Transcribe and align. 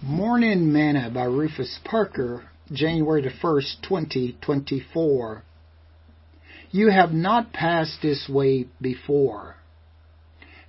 Morning 0.00 0.72
Manna 0.72 1.10
by 1.12 1.24
Rufus 1.24 1.80
Parker, 1.84 2.48
January 2.70 3.20
the 3.20 3.30
1st, 3.42 3.82
2024. 3.82 5.42
You 6.70 6.90
have 6.90 7.10
not 7.10 7.52
passed 7.52 7.98
this 8.00 8.28
way 8.28 8.68
before. 8.80 9.56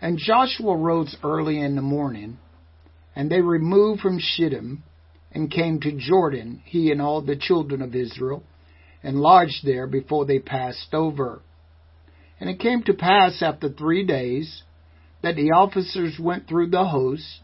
And 0.02 0.18
Joshua 0.18 0.76
rose 0.76 1.16
early 1.24 1.62
in 1.62 1.76
the 1.76 1.82
morning, 1.84 2.40
and 3.16 3.30
they 3.30 3.42
removed 3.42 4.02
from 4.02 4.18
Shittim, 4.20 4.84
and 5.32 5.52
came 5.52 5.80
to 5.82 5.92
Jordan, 5.92 6.64
he 6.66 6.92
and 6.92 7.00
all 7.00 7.22
the 7.22 7.36
children 7.36 7.84
of 7.84 7.94
Israel, 7.94 8.42
and 9.04 9.20
lodged 9.20 9.64
there 9.64 9.86
before 9.86 10.26
they 10.26 10.40
passed 10.40 10.92
over. 10.92 11.44
And 12.40 12.50
it 12.50 12.60
came 12.60 12.82
to 12.82 12.96
pass 12.96 13.44
after 13.44 13.70
three 13.70 14.04
days, 14.08 14.64
that 15.22 15.36
the 15.36 15.52
officers 15.52 16.18
went 16.20 16.48
through 16.48 16.72
the 16.72 16.86
host, 16.86 17.42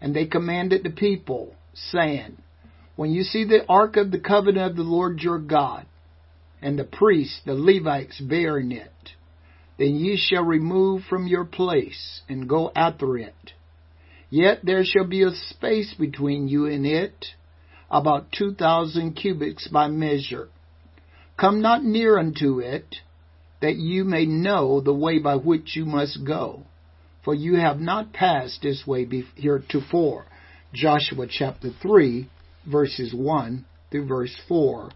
and 0.00 0.14
they 0.14 0.26
commanded 0.26 0.82
the 0.82 0.90
people, 0.90 1.54
saying, 1.74 2.36
When 2.96 3.10
you 3.10 3.22
see 3.22 3.44
the 3.44 3.64
ark 3.68 3.96
of 3.96 4.10
the 4.10 4.20
covenant 4.20 4.70
of 4.70 4.76
the 4.76 4.82
Lord 4.82 5.20
your 5.20 5.38
God, 5.38 5.86
and 6.60 6.78
the 6.78 6.84
priests, 6.84 7.40
the 7.44 7.54
Levites, 7.54 8.20
bearing 8.20 8.72
it, 8.72 8.90
then 9.78 9.96
ye 9.96 10.16
shall 10.16 10.44
remove 10.44 11.02
from 11.04 11.26
your 11.26 11.44
place, 11.44 12.22
and 12.28 12.48
go 12.48 12.72
after 12.74 13.16
it. 13.18 13.52
Yet 14.30 14.60
there 14.64 14.84
shall 14.84 15.06
be 15.06 15.22
a 15.22 15.30
space 15.30 15.94
between 15.94 16.48
you 16.48 16.66
and 16.66 16.86
it, 16.86 17.26
about 17.90 18.32
two 18.32 18.54
thousand 18.54 19.14
cubits 19.14 19.68
by 19.68 19.88
measure. 19.88 20.48
Come 21.38 21.60
not 21.60 21.84
near 21.84 22.18
unto 22.18 22.58
it, 22.58 22.96
that 23.60 23.76
you 23.76 24.04
may 24.04 24.26
know 24.26 24.80
the 24.80 24.94
way 24.94 25.18
by 25.18 25.36
which 25.36 25.76
you 25.76 25.84
must 25.84 26.24
go 26.24 26.64
for 27.26 27.34
you 27.34 27.56
have 27.56 27.80
not 27.80 28.12
passed 28.12 28.62
this 28.62 28.86
way 28.86 29.04
heretofore. 29.34 30.26
Joshua 30.72 31.26
chapter 31.28 31.70
3, 31.82 32.30
verses 32.70 33.12
1 33.12 33.64
through 33.90 34.06
verse 34.06 34.34
4. 34.46 34.90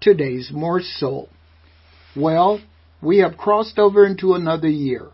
Today's 0.00 0.50
morsel. 0.50 1.28
Well, 2.16 2.62
we 3.02 3.18
have 3.18 3.36
crossed 3.36 3.78
over 3.78 4.06
into 4.06 4.32
another 4.32 4.70
year. 4.70 5.08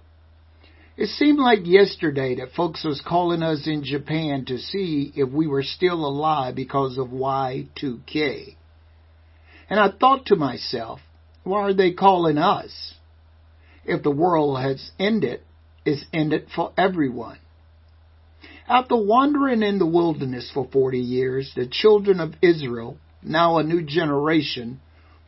It 0.96 1.08
seemed 1.08 1.40
like 1.40 1.60
yesterday 1.64 2.36
that 2.36 2.52
folks 2.52 2.84
was 2.84 3.02
calling 3.04 3.42
us 3.42 3.66
in 3.66 3.82
Japan 3.82 4.44
to 4.46 4.58
see 4.58 5.12
if 5.16 5.30
we 5.30 5.48
were 5.48 5.64
still 5.64 6.06
alive 6.06 6.54
because 6.54 6.96
of 6.96 7.08
Y2K. 7.08 8.54
And 9.68 9.80
I 9.80 9.90
thought 9.90 10.26
to 10.26 10.36
myself, 10.36 11.00
why 11.42 11.62
are 11.62 11.74
they 11.74 11.92
calling 11.92 12.38
us? 12.38 12.94
If 13.84 14.04
the 14.04 14.12
world 14.12 14.60
has 14.60 14.92
ended, 15.00 15.40
is 15.84 16.04
it 16.12 16.48
for 16.54 16.72
everyone. 16.76 17.38
After 18.68 18.96
wandering 18.96 19.62
in 19.62 19.78
the 19.78 19.86
wilderness 19.86 20.50
for 20.52 20.68
forty 20.72 21.00
years, 21.00 21.52
the 21.54 21.66
children 21.66 22.20
of 22.20 22.34
Israel, 22.40 22.96
now 23.22 23.58
a 23.58 23.62
new 23.62 23.82
generation, 23.82 24.80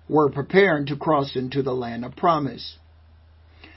were 0.09 0.31
preparing 0.31 0.87
to 0.87 0.97
cross 0.97 1.35
into 1.35 1.63
the 1.63 1.75
land 1.75 2.05
of 2.05 2.17
promise. 2.17 2.77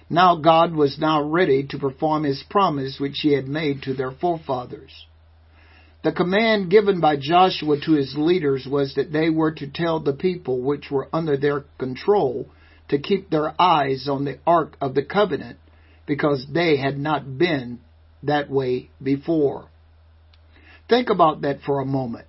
Now 0.10 0.36
God 0.36 0.74
was 0.74 1.00
now 1.00 1.22
ready 1.22 1.66
to 1.68 1.78
perform 1.78 2.24
his 2.24 2.44
promise 2.50 3.00
which 3.00 3.20
he 3.22 3.34
had 3.34 3.48
made 3.48 3.84
to 3.84 3.94
their 3.94 4.12
forefathers. 4.12 5.06
The 6.04 6.12
command 6.12 6.70
given 6.70 7.02
by 7.02 7.18
Joshua 7.18 7.78
to 7.82 7.92
his 7.94 8.16
leaders 8.16 8.68
was 8.70 8.94
that 8.96 9.12
they 9.12 9.30
were 9.30 9.52
to 9.54 9.68
tell 9.68 10.00
the 10.00 10.14
people 10.14 10.62
which 10.62 10.90
were 10.92 11.10
under 11.12 11.36
their 11.36 11.66
control 11.80 12.48
to 12.90 13.00
keep 13.00 13.30
their 13.30 13.60
eyes 13.60 14.08
on 14.08 14.24
the 14.24 14.40
Ark 14.46 14.78
of 14.80 14.94
the 14.96 15.04
Covenant 15.04 15.58
because 16.08 16.46
they 16.52 16.78
had 16.78 16.98
not 16.98 17.38
been 17.38 17.80
that 18.24 18.50
way 18.50 18.90
before. 19.04 19.70
Think 20.90 21.10
about 21.10 21.42
that 21.42 21.60
for 21.66 21.80
a 21.80 21.86
moment. 21.86 22.26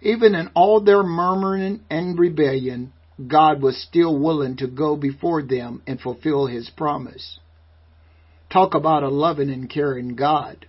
Even 0.00 0.34
in 0.34 0.48
all 0.54 0.80
their 0.80 1.02
murmuring 1.02 1.80
and 1.88 2.18
rebellion, 2.18 2.92
God 3.28 3.62
was 3.62 3.80
still 3.80 4.18
willing 4.18 4.56
to 4.56 4.66
go 4.66 4.96
before 4.96 5.42
them 5.42 5.82
and 5.86 6.00
fulfill 6.00 6.46
his 6.46 6.70
promise. 6.70 7.38
Talk 8.50 8.74
about 8.74 9.02
a 9.02 9.08
loving 9.08 9.50
and 9.50 9.70
caring 9.70 10.16
God. 10.16 10.66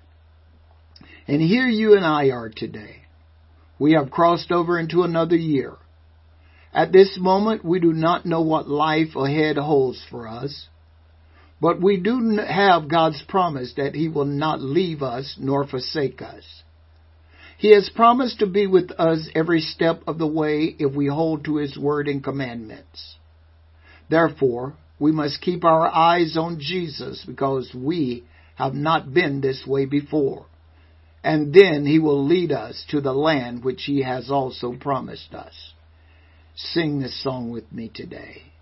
And 1.28 1.42
here 1.42 1.68
you 1.68 1.96
and 1.96 2.06
I 2.06 2.30
are 2.30 2.50
today. 2.50 3.04
We 3.80 3.94
have 3.94 4.12
crossed 4.12 4.52
over 4.52 4.78
into 4.78 5.04
another 5.04 5.36
year. 5.36 5.78
At 6.74 6.92
this 6.92 7.18
moment, 7.20 7.64
we 7.66 7.80
do 7.80 7.94
not 7.94 8.26
know 8.26 8.42
what 8.42 8.68
life 8.68 9.16
ahead 9.16 9.58
holds 9.58 10.04
for 10.10 10.28
us. 10.28 10.68
But 11.64 11.80
we 11.80 11.96
do 11.96 12.40
have 12.46 12.90
God's 12.90 13.24
promise 13.26 13.76
that 13.78 13.96
He 13.96 14.10
will 14.10 14.26
not 14.26 14.60
leave 14.60 15.02
us 15.02 15.38
nor 15.40 15.66
forsake 15.66 16.22
us. 16.22 16.44
He 17.58 17.74
has 17.74 17.90
promised 17.96 18.40
to 18.40 18.48
be 18.48 18.68
with 18.68 18.92
us 18.92 19.30
every 19.34 19.62
step 19.62 20.02
of 20.06 20.18
the 20.18 20.28
way 20.28 20.76
if 20.78 20.94
we 20.94 21.08
hold 21.08 21.46
to 21.46 21.56
His 21.56 21.78
word 21.78 22.10
and 22.10 22.22
commandments. 22.22 23.16
Therefore, 24.10 24.74
we 25.00 25.14
must 25.14 25.40
keep 25.40 25.64
our 25.64 25.88
eyes 25.88 26.36
on 26.36 26.60
Jesus 26.60 27.24
because 27.26 27.74
we 27.74 28.26
have 28.56 28.74
not 28.74 29.14
been 29.14 29.40
this 29.40 29.64
way 29.66 29.86
before. 29.86 30.48
And 31.24 31.54
then 31.54 31.86
He 31.86 31.98
will 31.98 32.26
lead 32.26 32.52
us 32.52 32.84
to 32.90 33.00
the 33.00 33.14
land 33.14 33.64
which 33.64 33.84
He 33.86 34.04
has 34.04 34.30
also 34.30 34.74
promised 34.74 35.34
us. 35.34 35.72
Sing 36.56 37.00
this 37.00 37.24
song 37.24 37.52
with 37.52 37.72
me 37.72 37.90
today. 37.96 38.53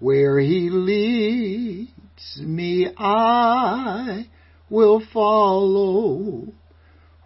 Where 0.00 0.40
he 0.40 0.70
leads 0.70 2.40
me, 2.40 2.88
I 2.96 4.26
will 4.70 5.02
follow. 5.12 6.54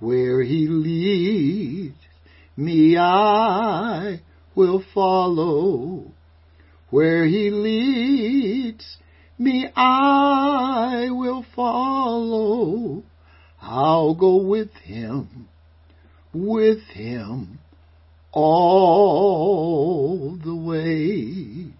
Where 0.00 0.42
he 0.42 0.66
leads 0.66 1.94
me, 2.56 2.96
I 2.96 4.20
will 4.56 4.82
follow. 4.92 6.10
Where 6.90 7.26
he 7.26 7.50
leads 7.50 8.96
me, 9.38 9.68
I 9.76 11.10
will 11.10 11.46
follow. 11.54 13.04
I'll 13.62 14.16
go 14.16 14.36
with 14.36 14.72
him, 14.82 15.48
with 16.32 16.80
him 16.92 17.60
all 18.32 20.36
the 20.36 20.56
way. 20.56 21.72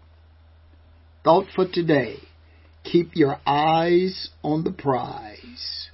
Thought 1.25 1.47
for 1.57 1.67
today. 1.67 2.19
Keep 2.85 3.13
your 3.17 3.41
eyes 3.47 4.29
on 4.43 4.63
the 4.63 4.73
prize. 4.73 5.89